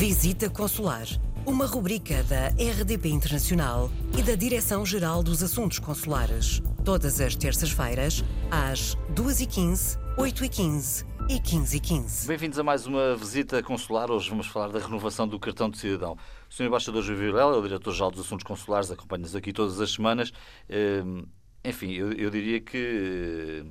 [0.00, 1.04] Visita Consular,
[1.44, 6.62] uma rubrica da RDP Internacional e da Direção-Geral dos Assuntos Consulares.
[6.82, 12.26] Todas as terças-feiras, às 2h15, 8h15 e 15h15.
[12.26, 14.10] Bem-vindos a mais uma visita consular.
[14.10, 16.16] Hoje vamos falar da renovação do cartão de cidadão.
[16.48, 16.64] O Sr.
[16.64, 20.32] Embaixador João Vilela, o Diretor-Geral dos Assuntos Consulares, acompanha-nos aqui todas as semanas.
[20.70, 21.24] Ehm,
[21.62, 23.66] enfim, eu diria que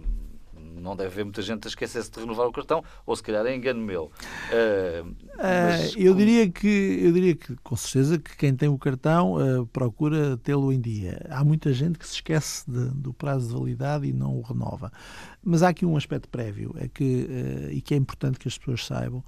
[0.80, 3.56] não deve haver muita gente a esquecer-se de renovar o cartão, ou se calhar é
[3.56, 4.06] engano meu.
[4.06, 8.78] Uh, mas, uh, eu, diria que, eu diria que, com certeza, que quem tem o
[8.78, 11.26] cartão uh, procura tê-lo em dia.
[11.30, 14.92] Há muita gente que se esquece de, do prazo de validade e não o renova.
[15.44, 17.28] Mas há aqui um aspecto prévio, é que,
[17.72, 19.24] e que é importante que as pessoas saibam,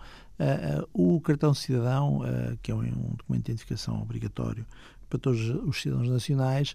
[0.93, 2.21] o cartão cidadão,
[2.61, 4.65] que é um documento de identificação obrigatório
[5.09, 6.73] para todos os cidadãos nacionais,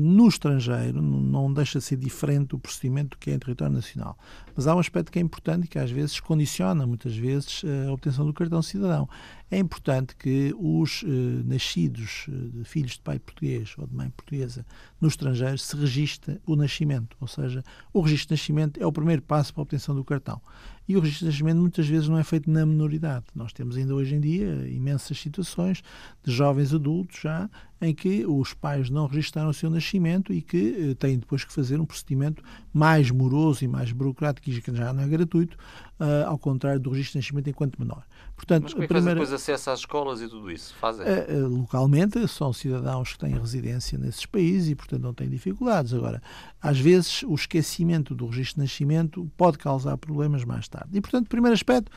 [0.00, 4.16] no estrangeiro não deixa de ser diferente do procedimento que é em território nacional.
[4.54, 7.92] Mas há um aspecto que é importante e que às vezes condiciona, muitas vezes, a
[7.92, 9.08] obtenção do cartão cidadão.
[9.52, 11.06] É importante que os eh,
[11.44, 14.64] nascidos de filhos de pai português ou de mãe portuguesa
[14.98, 19.20] no estrangeiro se registre o nascimento, ou seja, o registro de nascimento é o primeiro
[19.20, 20.40] passo para a obtenção do cartão.
[20.88, 23.26] E o registro de nascimento muitas vezes não é feito na menoridade.
[23.34, 25.82] Nós temos ainda hoje em dia imensas situações
[26.24, 27.50] de jovens adultos já
[27.82, 31.52] em que os pais não registraram o seu nascimento e que eh, têm depois que
[31.52, 32.40] fazer um procedimento
[32.72, 35.56] mais moroso e mais burocrático e que já não é gratuito,
[35.98, 38.04] uh, ao contrário do registro de nascimento enquanto menor.
[38.36, 39.20] Portanto, Mas como é que primeira...
[39.20, 40.72] depois acesso às escolas e tudo isso?
[40.80, 41.04] Fazem?
[41.04, 45.92] Uh, uh, localmente são cidadãos que têm residência nesses países e, portanto, não têm dificuldades.
[45.92, 46.22] Agora,
[46.60, 50.96] às vezes, o esquecimento do registro de nascimento pode causar problemas mais tarde.
[50.96, 51.90] E, portanto, primeiro aspecto,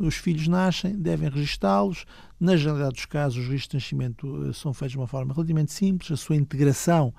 [0.00, 2.06] os filhos nascem, devem registá-los.
[2.38, 5.72] Na generalidade dos casos, os registros de nascimento eh, são feitos de uma forma relativamente
[5.72, 7.12] simples, a sua integração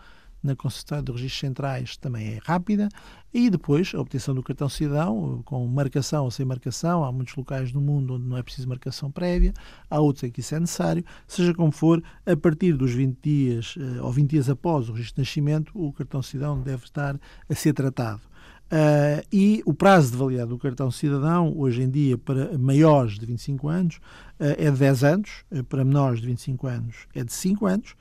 [0.44, 2.90] na Consultoria de Registros Centrais também é rápida.
[3.32, 7.36] E depois a obtenção do cartão cidadão, eh, com marcação ou sem marcação, há muitos
[7.36, 9.54] locais no mundo onde não é preciso marcação prévia,
[9.90, 13.76] há outros em que isso é necessário, seja como for, a partir dos 20 dias
[13.78, 17.56] eh, ou 20 dias após o registro de nascimento, o cartão cidadão deve estar a
[17.56, 18.22] ser tratado.
[18.72, 23.26] Uh, e o prazo de validade do cartão cidadão, hoje em dia, para maiores de
[23.26, 23.98] 25 anos,
[24.40, 27.96] uh, é de 10 anos, uh, para menores de 25 anos é de 5 anos,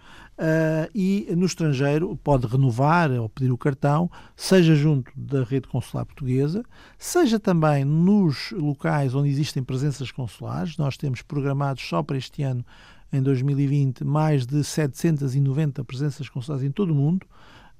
[0.95, 6.65] e no estrangeiro pode renovar ou pedir o cartão, seja junto da rede consular portuguesa,
[6.97, 10.79] seja também nos locais onde existem presenças consulares.
[10.79, 12.65] Nós temos programados só para este ano,
[13.13, 17.27] em 2020, mais de 790 presenças consulares em todo o mundo.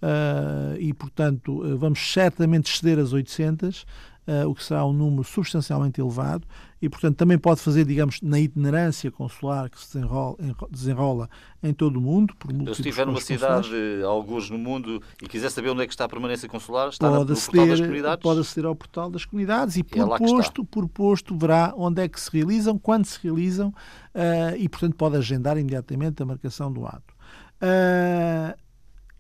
[0.03, 3.87] Uh, e, portanto, uh, vamos certamente exceder as 800, uh,
[4.27, 6.47] ah, o que será um número substancialmente elevado,
[6.81, 10.37] e, portanto, também pode fazer, digamos, na itinerância consular que se desenrola,
[10.71, 11.29] desenrola
[11.63, 12.35] em todo o mundo.
[12.37, 13.69] Por Se estiver numa cidade,
[14.03, 17.27] alguns no mundo, e quiser saber onde é que está a permanência consular, está pode
[17.27, 18.23] no aceder, portal das comunidades?
[18.23, 22.09] Pode aceder ao portal das comunidades e, por, é posto, por posto, verá onde é
[22.09, 23.75] que se realizam, quando se realizam,
[24.59, 27.15] e, portanto, pode agendar imediatamente a marcação do ato.
[27.63, 28.57] Uh,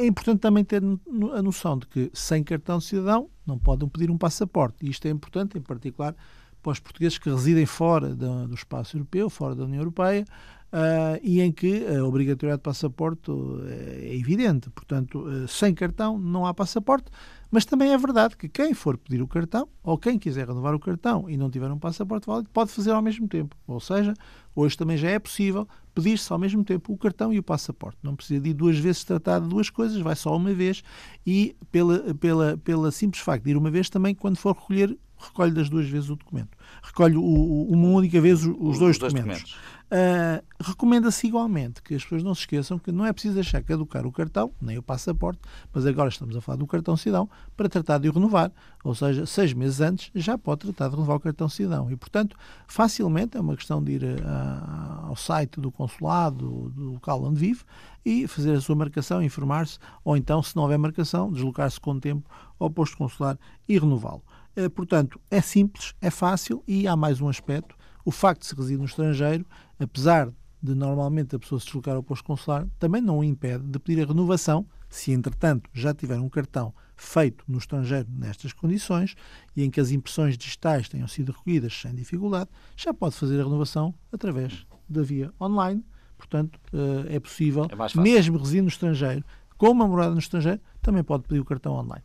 [0.01, 4.11] é importante também ter a noção de que sem cartão de cidadão não podem pedir
[4.11, 4.87] um passaporte.
[4.87, 6.15] E isto é importante, em particular,
[6.63, 10.25] para os portugueses que residem fora do espaço europeu, fora da União Europeia,
[10.73, 14.71] uh, e em que a obrigatoriedade de passaporte eh, é evidente.
[14.71, 17.11] Portanto, uh, sem cartão não há passaporte,
[17.51, 20.79] mas também é verdade que quem for pedir o cartão, ou quem quiser renovar o
[20.79, 23.57] cartão e não tiver um passaporte válido, pode fazer ao mesmo tempo.
[23.67, 24.15] Ou seja,
[24.55, 27.99] hoje também já é possível pedir-se ao mesmo tempo o cartão e o passaporte.
[28.03, 30.83] Não precisa de ir duas vezes tratar de duas coisas, vai só uma vez
[31.27, 35.51] e, pela, pela, pela simples facto de ir uma vez, também quando for recolher, recolhe
[35.51, 36.57] das duas vezes o documento.
[36.83, 39.43] Recolhe o, uma única vez os, os dois, dois, documentos.
[39.43, 39.80] documentos.
[39.91, 44.07] Uh, Recomenda-se igualmente que as pessoas não se esqueçam que não é preciso deixar caducar
[44.07, 45.41] o cartão, nem o passaporte,
[45.73, 48.53] mas agora estamos a falar do cartão cidadão para tratar de o renovar.
[48.85, 51.91] Ou seja, seis meses antes já pode tratar de renovar o cartão cidadão.
[51.91, 52.37] E, portanto,
[52.67, 57.65] facilmente é uma questão de ir a, ao site do consulado, do local onde vive,
[58.05, 62.31] e fazer a sua marcação, informar-se, ou então, se não houver marcação, deslocar-se com tempo
[62.59, 64.23] ao posto consular e renová-lo.
[64.55, 67.80] Eh, portanto, é simples, é fácil e há mais um aspecto
[68.11, 69.47] o facto de se residir no estrangeiro,
[69.79, 73.79] apesar de normalmente a pessoa se deslocar ao posto consular, também não o impede de
[73.79, 79.15] pedir a renovação, se entretanto já tiver um cartão feito no estrangeiro nestas condições
[79.57, 83.45] e em que as impressões digitais tenham sido recolhidas sem dificuldade, já pode fazer a
[83.45, 85.85] renovação através da via online.
[86.19, 89.25] Portanto, eh, é possível, é mesmo residindo no estrangeiro,
[89.57, 92.05] com uma morada no estrangeiro, também pode pedir o cartão online.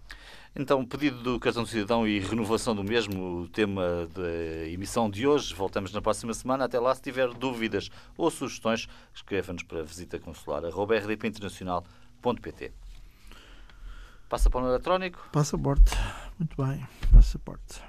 [0.56, 5.28] Então, pedido do cartão de cidadão e renovação do mesmo, o tema da emissão de
[5.28, 5.54] hoje.
[5.54, 6.64] Voltamos na próxima semana.
[6.64, 12.72] Até lá, se tiver dúvidas ou sugestões, escreva-nos para visita consular rdpinternacional.pt.
[14.30, 15.30] Passaporte eletrónico?
[15.32, 15.92] Passaporte.
[16.40, 16.88] Muito bem.
[17.12, 17.82] Passaporte.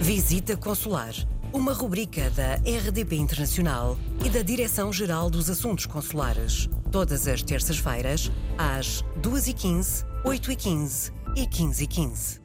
[0.00, 1.14] Visita consular
[1.52, 6.68] uma rubrica da RDP Internacional e da Direção-Geral dos Assuntos Consulares.
[6.92, 12.41] Todas as terças-feiras, às 2h15, 8h15 e 15h15.